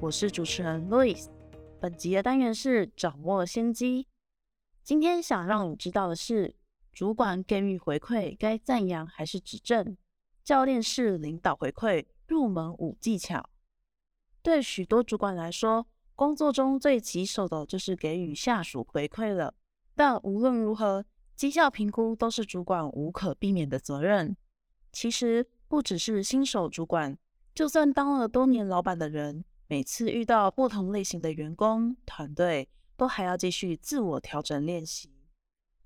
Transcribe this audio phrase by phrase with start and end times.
[0.00, 1.26] 我是主持人 Louis。
[1.80, 4.06] 本集的单元是掌握先机。
[4.84, 6.54] 今天想让你知道的是，
[6.92, 9.96] 主管给予回馈该赞扬还是指正？
[10.44, 13.50] 教练式领导回馈入门五技巧。
[14.40, 15.84] 对许多主管来说，
[16.14, 19.52] 工作中最棘手的就是给予下属回馈了。
[19.96, 24.36] 但无论如何，绩效评估都是主管无可避免的责任。
[24.92, 27.18] 其实不只是新手主管，
[27.52, 35.10] 就算当了多年老板的人，每次遇到不同类型的员工团队，都还要继续自我调整练习。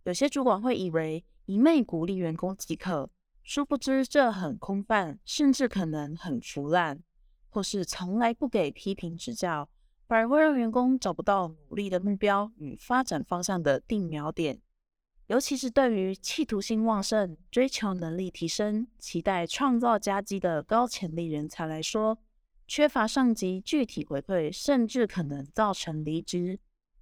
[0.05, 3.11] 有些主管会以为一昧鼓励员工即可，
[3.43, 7.03] 殊不知这很空泛，甚至可能很腐烂，
[7.49, 9.69] 或是从来不给批评指教。
[10.07, 14.61] 反而会让员工找不到努力的目标与发展方向的定锚点，
[15.27, 22.19] 尤其是对于企图心旺盛、追求能力提升、期待创造佳绩的高潜力人才来说，
[22.75, 26.59] 缺乏上级具体回馈，甚至可能造成离职。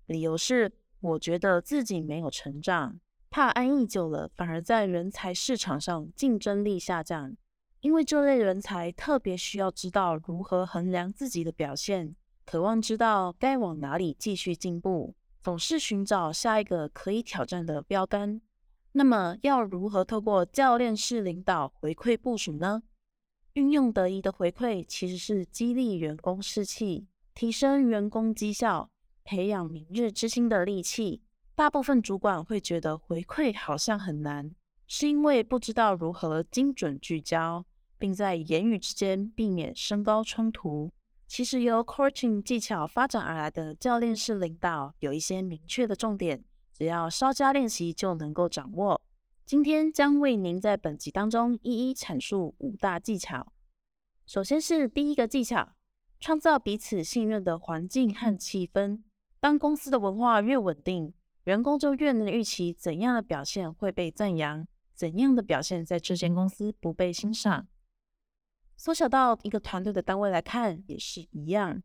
[0.06, 2.98] 理由是，我觉得自己没有成长，
[3.30, 7.36] 怕安逸久了，反而在人才市场上竞争力下降。
[7.82, 12.16] 因为这类人才特别需要知道如何衡量自己的表现。
[12.44, 18.40] 渴望知道该往哪里继续进步，总是寻找下一个可以挑战的标杆。
[18.90, 22.82] 那么，要如何透过教练式领导回馈部署呢？
[23.54, 28.88] 运用得宜的回馈，其实是激励员工士气、提升员工绩效、
[29.24, 31.22] 培养明日之星的利器。
[31.56, 34.54] 大部分主管会觉得回馈好像很难，
[34.86, 37.64] 是因为不知道如何精准聚焦，
[37.98, 40.90] 并在言语之间避免升高冲突。
[41.26, 49.00] 其实由 coaching 技巧发展而来的教练式领导有一些明确的重点，只要稍加练习就能够掌握。
[49.50, 53.52] 今天将为您在本集当中一一阐述五大技巧。
[54.24, 55.72] 首先是第一个技巧，
[56.20, 59.02] 创造彼此信任的环境和气氛。
[59.40, 61.12] 当公司的文化越稳定，
[61.46, 67.66] 员工就越能预期怎样的表现会被赞扬，怎样的表现在这间公司不被欣赏。
[68.76, 71.82] 缩小到一个团队的单位来看，也是一样。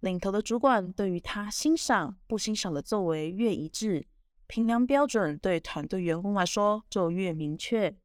[0.00, 4.06] 领头的主管对于他欣赏、不欣赏的作为越一致，
[4.46, 7.96] 评量标准对团队员工来说就越明确。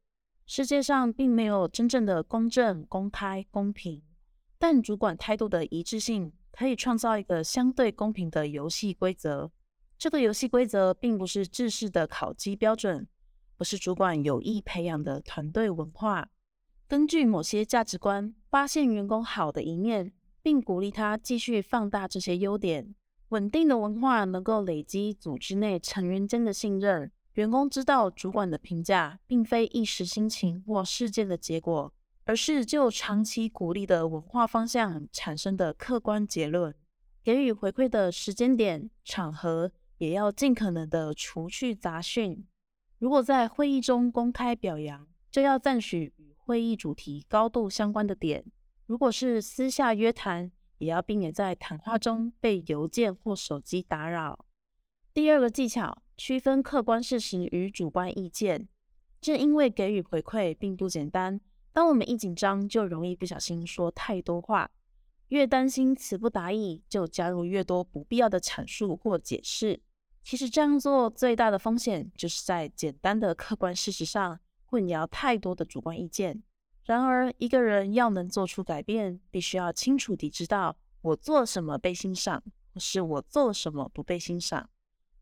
[0.46, 4.02] 世界上并没有真正的公正、公开、公平，
[4.58, 9.50] 但主管态度的一致性可以创造一个相对公平的游戏规则。
[9.96, 13.06] 这个游戏规则并不是制式的考绩标准，
[13.58, 16.28] 而是主管有意培养的团队文化。
[16.88, 22.94] 根据某些价值观，发现员工好的一面，并鼓励他继续放大这些优点。
[23.32, 27.10] 稳定的文化能够累积组织内成员间的信任。
[27.32, 31.90] 员工知道主管的评价并非一时心情或事件的结果，
[32.24, 36.74] 而是就长期鼓励的文化方向产生的客观结论。
[37.24, 42.46] 给予回馈的时间点、场合，也要尽可能的除去杂讯。
[42.98, 46.34] 如果在会议中公开表扬，就要赞许与。
[46.36, 48.44] 会议主题高度相关的点，
[48.84, 50.50] 如果是私下约谈，
[50.82, 54.44] 也要避免在谈话中被邮件或手机打扰。
[55.14, 58.68] 第二个技巧，区分客观事实与主观意见。
[59.20, 61.40] 正因为给予回馈并不简单，
[61.72, 64.70] 当我们一紧张，就容易不小心说太多话。
[65.28, 69.80] 越担心词不达意，就加入越多不必要的阐述或解释。
[70.24, 74.40] 其实这样做最大的风险，就是在简单的客观事实上。
[74.64, 76.42] 混淆太多的主观意见。
[76.84, 82.42] 然而，一个人要能做出改变，必须要清楚地知道我做什么被欣赏，
[82.74, 84.68] 或是我做什么不被欣赏，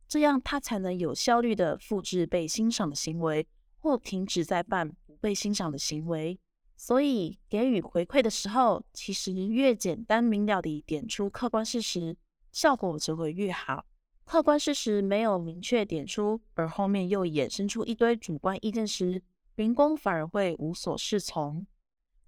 [0.08, 3.46] 这样他才能有效率地复制被欣赏的行为，
[3.78, 6.38] 或停止在办不被欣赏的行为。
[6.76, 12.16] 所以，给予回馈的时候，其实越简单明了地点出客观事实，
[12.50, 13.84] 效果就会越好。
[14.24, 19.20] 客观事实没有明确点出，而后面又衍生出一堆主观意见时，
[19.60, 21.66] 员工反而会无所适从，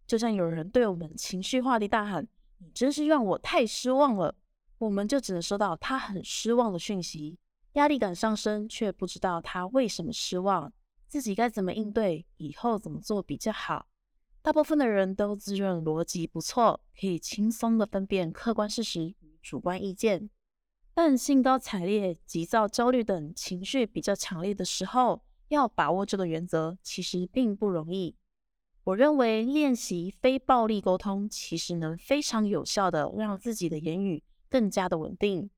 [0.07, 2.29] 就像有人对我们情绪化地大喊
[2.61, 4.37] ：“你真是让我太失望了。”
[4.77, 7.39] 我们就只能收到他很失望的讯息，
[7.73, 10.71] 压力感上升，却不知道他为什么失望，
[11.07, 13.87] 自己该怎么应对，以后怎么做比较好。
[14.43, 20.29] 大部分的人都自认逻辑不错，可以轻松地分辨客观事实与主观意见。
[20.93, 25.23] 但兴高采烈、急躁、焦虑等情绪比较强烈的时候，
[25.53, 28.17] 要把握这个原则，其实并不容易。
[28.85, 35.49] 我认为练习非暴力沟通，其实能非常有效的让自己的言语更加的稳定。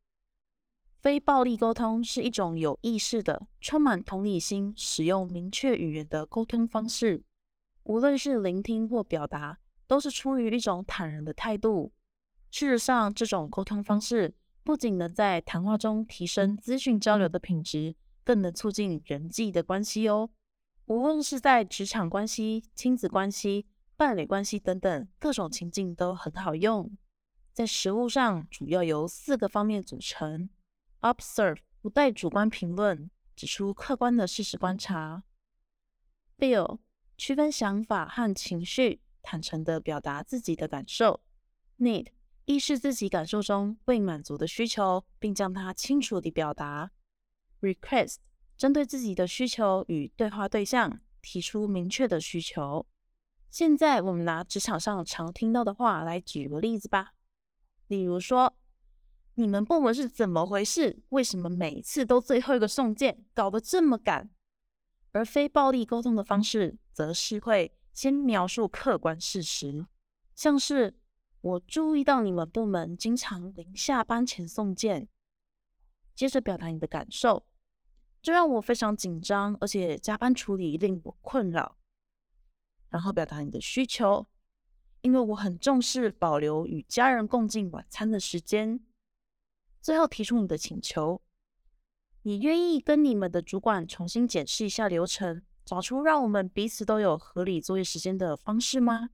[1.01, 7.23] 非暴力沟通是一种有意识的、充满同理心、使用明确语言的沟通方式。
[7.85, 11.93] 无论是聆听或表达，都是出于一种坦然的态度。
[12.51, 20.31] 事实上，这种沟通方式不仅能在谈话中提升资讯交流的品质，更能促进人际的关系哦。
[20.87, 23.67] 无论是在职场关系、亲子关系、
[23.97, 26.91] 伴侣关系等等各种情境都很好用。
[27.53, 30.51] 在实务上，主要由四个方面组成。
[31.01, 35.23] Observe 不带主观评论，指出客观的事实观察。
[36.37, 36.81] Feel
[37.17, 41.21] 区分想法和情绪，坦诚地表达自己的感受。
[41.79, 42.09] Need
[42.45, 46.91] 意识自己感受中未满足的需求，并将它清楚地表达。
[47.65, 48.17] Request
[48.57, 52.87] 针对自己的需求与对话对象提出明确的需求。
[53.51, 57.15] 现在我们拿职场上常听到的话来举个例子吧，
[57.89, 58.55] 例如说。
[59.37, 61.03] 你们部门是怎么回事？
[61.09, 64.31] 为什么每次都最后一个送件，搞得这么赶？
[65.11, 69.85] 而非暴力沟通的方式，则是会先描述客观事实，
[70.37, 70.97] 像是
[71.41, 75.09] 我注意到你们部门经常临下班前送件，
[76.15, 77.45] 接着表达你的感受，
[78.25, 81.77] 这让我非常紧张，而且加班处理令我困扰。
[82.89, 84.27] 然后表达你的需求，
[85.03, 88.81] 因为我很重视保留与家人共进晚餐的时间。
[89.83, 91.21] 最后提出你的请求，
[92.23, 99.11] 你愿意跟你们的主管重新检视一下流程，找出让我们彼此都有合理作业时间的方式吗？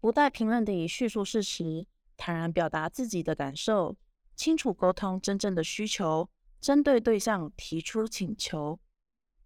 [0.00, 1.86] 不带评论地叙述事实，
[2.18, 3.96] 坦然表达自己的感受，
[4.36, 6.28] 清楚沟通真正的需求，
[6.60, 8.78] 针对对象提出请求。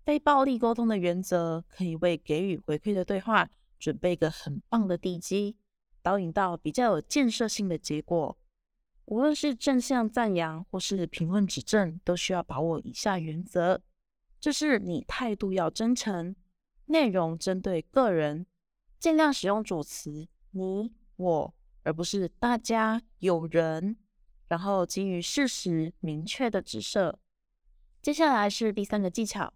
[0.05, 3.49] 非暴力沟通的原则，可以为给予回馈的对话
[3.79, 5.56] 准备一个很棒的地基，
[6.03, 8.37] 导引到比较有建设性的结果。
[9.05, 13.81] 无论是正向赞扬或是评论指正，都需要把握以下原则：
[14.41, 16.35] 就是你态度要真诚，
[16.87, 18.47] 内容针对个人，
[18.99, 23.97] 尽量使用主词你我，而不是大家有人，
[24.53, 27.19] 然后给予事实明确的指涉。
[28.03, 29.55] 接下来是第三个技巧：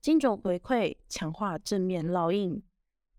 [0.00, 2.62] 精准回馈，强化正面烙印。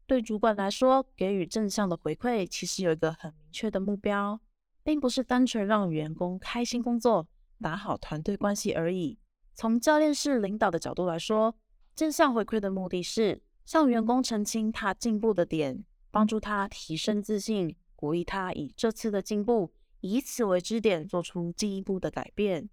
[0.07, 4.39] 对主管来说，给予正向的回馈，其实有一个很明确的目标。
[4.81, 7.27] 并不是单纯让员工开心工作、
[7.61, 9.19] 打好团队关系而已。
[9.53, 11.53] 从教练式领导的角度来说，
[11.93, 22.69] 正向回馈的目的是向员工澄清他进步的点，帮助他提升自信，鼓励他以这次的进步，以此为支点，做出进一步的改变。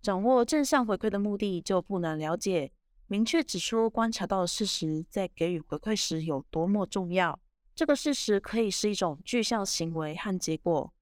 [0.00, 2.70] 掌握正向回馈的目的就不难了解，
[3.06, 7.38] 明确指出观察到的事实，在给予回馈时有多么重要。
[7.74, 10.92] 这个事实可以是一种具象行为和结果。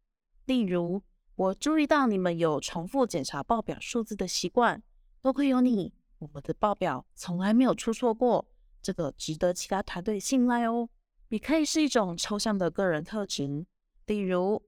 [0.47, 1.03] 例如，
[1.35, 4.83] 我注意到你们有重复检查报表数字的习惯，
[5.21, 8.47] 多亏有你，我们的报表从来没有出错过，
[8.81, 10.89] 这个值得其他团队信赖哦。
[11.29, 13.67] 也可以是一种抽象的个人特质，
[14.07, 14.63] 例如，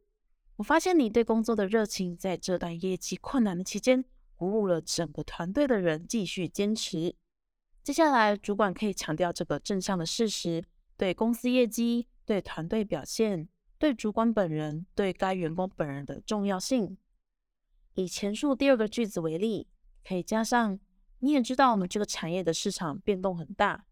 [0.59, 7.15] 我发现你对工作的热情在这段业绩困难的期间，鼓舞了整个团队的人继续坚持。
[7.85, 10.65] 接下来，主管可以强调这个正向的事实，
[10.97, 13.49] 对公司业绩、对团队表现。
[13.79, 16.99] 对主管本人对该员工本人的重要性。
[17.95, 19.69] 以前述第二个句子为例，
[20.05, 20.81] 可以加上：
[21.21, 23.87] 你也知道我们这个产业的市场变动很大，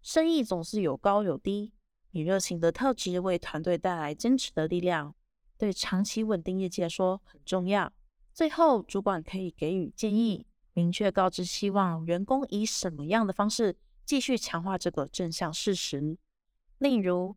[0.00, 1.72] 生意总是有高有低。
[2.12, 5.12] 你热情的特质为团队带来坚持的力量，
[5.58, 7.92] 对长期稳定业绩来说很重要。
[8.32, 16.16] 最后，主管可以给予建议，明确告知希望员工以什么样的方式继续强化这个正向事实，
[16.78, 17.36] 例如。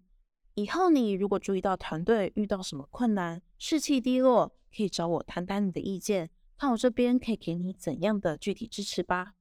[0.56, 9.36] 以后你如果注意到团队遇到什么困难、士气低落，可以找我谈谈你的意见，看我这边可以给你怎样的具体支持吧。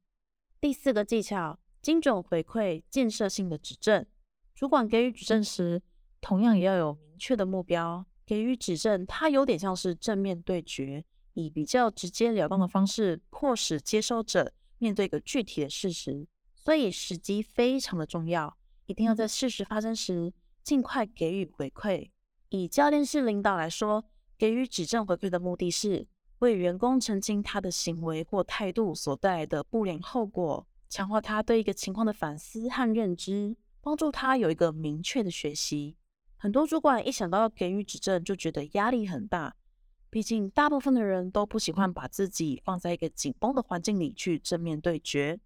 [0.61, 4.07] 第四个技巧：精准回馈、建设性的指正。
[4.55, 5.83] 主管给予指正时，
[6.21, 8.07] 同样也要有明确的目标。
[8.29, 16.29] 给予指正，它有点像是正面对决，以比较直截了当的方式，迫使接收者面对一个具体的事实。
[16.55, 18.55] 所以时机非常的重要，
[18.85, 20.35] 一定要在事实发生时。
[20.63, 22.11] 尽快给予回馈。
[22.51, 24.05] 以教练式领导来说，
[24.37, 26.07] 给予指正回馈的目的是
[26.41, 35.97] 为员工澄清他的行为或态度所带来的不良后果，强化他对一个情况的反思和认知，帮助他有一个明确的学习。
[36.41, 39.55] 很多主管一想到要给予指正，就觉得压力很大。
[40.09, 45.39] 毕竟大部分的人都不喜欢把自己放在一个紧绷的环境里去正面对决。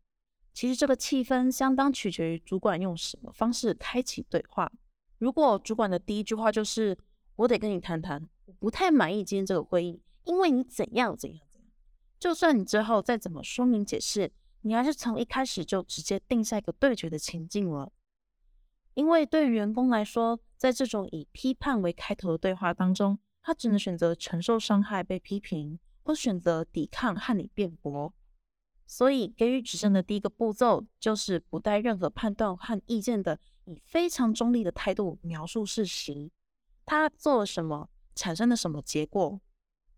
[0.52, 4.70] 其实这个气氛相当取决于主管用什么方式开启对话。
[5.18, 6.96] 如果主管的第一句话就是
[7.36, 11.70] “我得跟你谈谈，我不太满意今天这个会议，因为你怎样怎样怎样”，
[12.20, 14.30] 就算你之后再怎么说明解释，
[14.60, 17.90] 你还是从一开始就直接定下一个对决的情境了。
[18.94, 28.12] 因为对员工来说，在这种以批判为开头的对话当中，他只能选择承受伤害、被批评，或选择抵抗和你辩驳。
[28.86, 36.30] 所以，给予指正的第一个步骤就是不带任何判断和意见的，以非常中立的态度描述事实。
[36.84, 39.40] 他做了什么，产生了什么结果。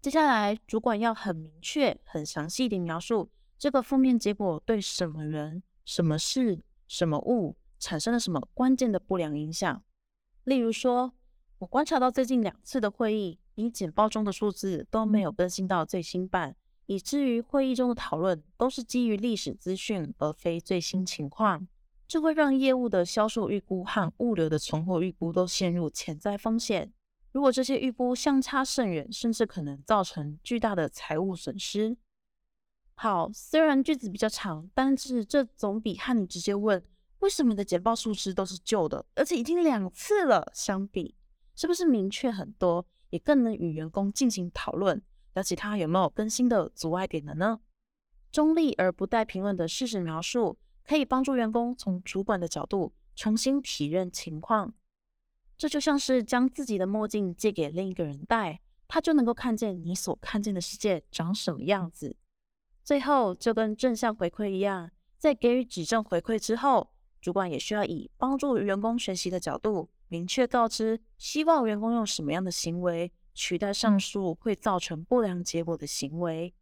[0.01, 9.83] 接下来，主管要很明确、很详细地描述这个负面结果对什么人、什么事、什么物产生了什么关键的不良影响。
[10.45, 11.13] 例如说，
[11.59, 16.57] 我观察到最近两次的会议，你简报中的数字都没有更新到最新版。
[16.87, 21.69] 以至于会议中的讨论都是基于历史资讯，而非最新情况，
[22.09, 26.91] 这会让业务的销售预估和物流的存货预估都陷入潜在风险。
[27.33, 31.97] 如果这些预估相差甚远，甚至可能造成巨大的财务损失。
[32.95, 36.81] 好，虽然句子比较长，但是这总比和你直接问
[37.25, 41.15] 为什么你的简报数字都是旧的，而且已经两次了相比，
[41.55, 45.03] 是不是明确很多，也更能与员工进行讨论。
[45.33, 47.61] 那其他有没有更新的阻碍点的呢？
[48.31, 54.75] 中立而不带评论的事实描述，可以帮助员工从主管的角度重新体认情况。
[55.57, 62.15] 这就像是将自己的墨镜借给另一个人戴，他就能够看见你所看见的世界长什么样子。
[62.83, 66.91] 最后，就跟正向回馈一样，在给予指正回馈之后，
[67.25, 73.11] 主管也需要以帮助员工学习的角度，明确告知希望员工用什么样的行为。
[73.33, 76.53] 取代上述会造成不良结果的行为。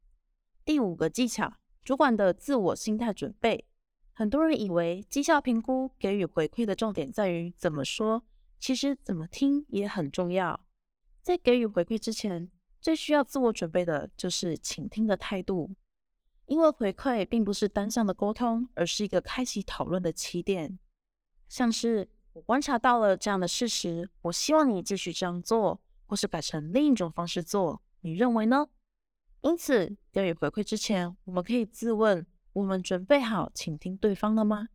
[0.65, 1.53] 第五个技巧，
[1.83, 3.67] 主管的自我心态准备。
[4.13, 8.23] 很多人以为绩效评估给予回馈的重点在于怎么说，
[8.61, 10.61] 其实怎么听也很重要。
[11.23, 12.49] 在给予回馈之前，
[12.81, 15.73] 最需要自我准备的就是倾听的态度，
[16.47, 20.79] 因为回馈并不是单向的沟通，而是一个开启讨论的起点。
[21.49, 25.81] 像是我观察到了这样的事实，我希望你继续这样做。
[26.05, 28.69] 或是改成另一种方式做，你认为呢？
[29.41, 34.69] 因此，给予回馈之前，我们可以自问：我们准备好倾听对方了吗？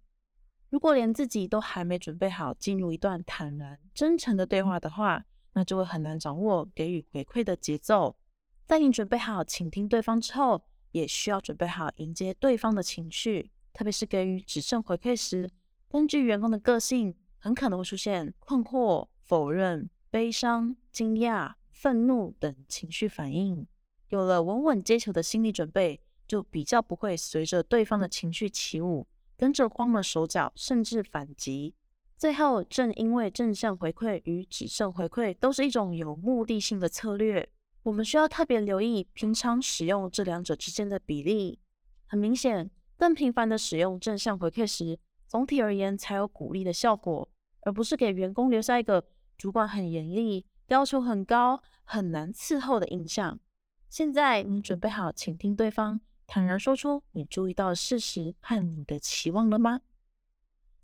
[0.72, 8.18] 如果连自己都还没准备好进入一段坦然、真诚的对话的话，那就会很难掌握给予回馈的节奏。
[8.66, 10.66] 在你准备好倾听对方之后，
[10.98, 15.50] 也需要准备好迎接对方的情绪，特别是给予指正回馈时，
[15.90, 19.90] 根据员工的个性，很可能会出现困惑、否认。
[20.10, 23.68] 悲伤、惊讶、愤怒等情绪反应，
[24.08, 31.76] 有了稳稳接球的心理准备，就比较不会随着对方的情绪起舞，跟着慌了手脚，甚至反击。
[32.18, 37.48] 最后，正因为正向回馈与指正回馈都是一种有目的性的策略，
[37.88, 41.58] 我们需要特别留意平常使用这两者之间的比例。
[42.06, 47.30] 很明显，更频繁的使用正向回馈时，总体而言才有鼓励的效果，
[47.62, 49.06] 而不是给员工留下一个。
[49.38, 53.40] 主管很严厉，要求很高，很难伺候的印象。
[53.88, 59.80] 现在你准备好倾听对方，坦然说出你注意到的事实和你的期望了吗？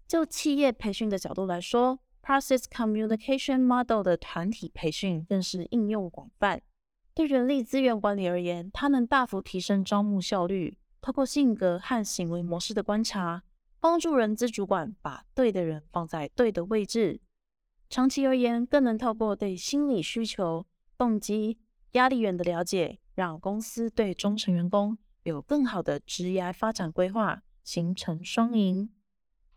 [0.08, 6.62] 就企业培训的角度来说，Process Communication Model 的团体培训更是应用广泛。
[7.16, 10.78] 对人力资源管理而言，它能大幅提升招募效率。
[11.00, 13.44] 透过性格和行为模式的观察，
[13.80, 17.20] 帮助人资主管把对的人放在对的位置。
[17.90, 20.66] 长期而言，更能透过对心理需求、
[20.98, 21.60] 动机、
[21.92, 28.90] 压力源的了解，让公司对忠诚员工有更好的职业发展规划，形成双赢。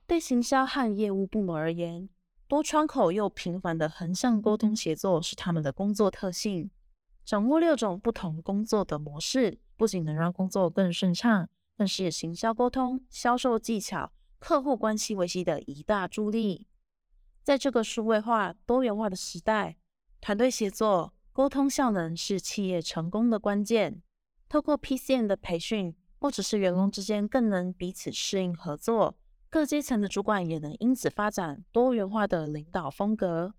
[0.06, 2.08] 对行销和业务部门而言，
[2.46, 6.70] 多窗口又频繁的横向沟通协作是他们的工作特性。
[7.26, 16.68] 掌握六种不同工作的模式，不仅能让工作更顺畅，更是行销沟通、销售技巧、客户关系维系的一大助力。
[17.42, 19.76] 在这个数位化、多元化的时代，
[20.20, 24.00] 团队协作、沟通效能是企业成功的关键。
[24.48, 29.18] 透过 PCN 的培训，不只是员工之间更能彼此适应合作，
[29.50, 33.52] 各阶层的主管也能因此发展多元化的领导风格，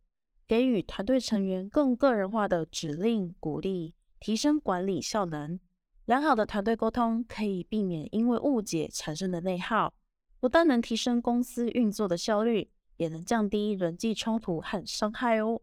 [0.47, 5.59] 给予团队成员更个人化的指令鼓励，提升管理效能。
[6.05, 9.93] 良好的团队沟通可以避免因为误解产生的内耗，
[10.39, 12.69] 不但能提升公司运作的效率。
[12.97, 15.61] 也能降低人际冲突和伤害哦。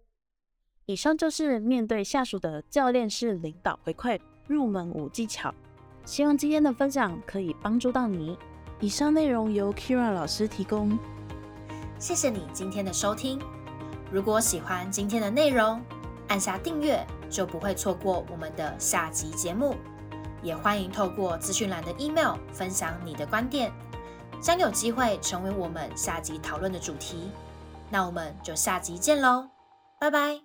[0.86, 5.52] 以上就是面对下属的教练式领导回馈入门五技巧，
[6.04, 8.38] 希望今天的分享可以帮助到你。
[8.80, 10.96] 以上内容由 Kira 老师提供。
[11.98, 13.40] 谢谢你今天的收听。
[14.14, 15.82] 如果喜欢今天的内容，
[16.28, 19.74] 按下订阅就不会错过我们的下集节目。
[20.40, 23.72] 也欢迎透过资讯栏的 email 分享你的观点，
[24.40, 27.28] 将有机会成为我们下集讨论的主题。
[27.90, 29.48] 那我们就下集见喽，
[29.98, 30.43] 拜拜。